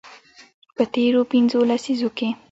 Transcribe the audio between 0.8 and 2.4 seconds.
تیرو پنځو لسیزو کې